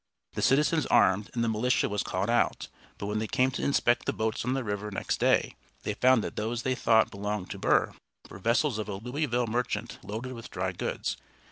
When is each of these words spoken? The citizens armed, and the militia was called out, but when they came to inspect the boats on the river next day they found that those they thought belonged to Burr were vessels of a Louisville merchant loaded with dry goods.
The 0.33 0.41
citizens 0.41 0.87
armed, 0.87 1.29
and 1.35 1.43
the 1.43 1.47
militia 1.47 1.87
was 1.87 2.01
called 2.01 2.27
out, 2.27 2.69
but 2.97 3.05
when 3.05 3.19
they 3.19 3.27
came 3.27 3.51
to 3.51 3.61
inspect 3.61 4.05
the 4.07 4.13
boats 4.13 4.43
on 4.43 4.55
the 4.55 4.63
river 4.63 4.89
next 4.89 5.19
day 5.19 5.55
they 5.83 5.93
found 5.93 6.23
that 6.23 6.35
those 6.35 6.63
they 6.63 6.73
thought 6.73 7.11
belonged 7.11 7.51
to 7.51 7.59
Burr 7.59 7.93
were 8.27 8.39
vessels 8.39 8.79
of 8.79 8.89
a 8.89 8.95
Louisville 8.95 9.45
merchant 9.45 9.99
loaded 10.01 10.33
with 10.33 10.49
dry 10.49 10.71
goods. 10.71 11.17